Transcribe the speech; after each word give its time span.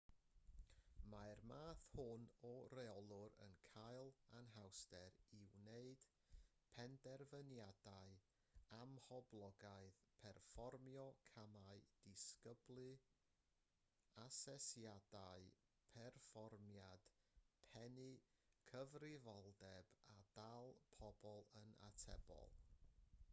mae'r 1.13 1.39
math 1.49 1.81
hwn 1.95 2.23
o 2.47 2.53
reolwr 2.77 3.33
yn 3.47 3.51
cael 3.65 4.07
anhawster 4.37 5.17
i 5.39 5.41
wneud 5.57 6.05
penderfyniadau 6.77 8.15
amhoblogaidd 8.77 9.99
perfformio 10.23 11.03
camau 11.27 11.83
disgyblu 12.07 12.87
asesiadau 14.25 15.47
perfformiad 15.99 17.13
pennu 17.75 18.07
cyfrifoldeb 18.71 19.93
a 20.15 20.17
dal 20.39 20.73
pobl 20.97 21.47
yn 21.63 21.77
atebol 21.93 22.57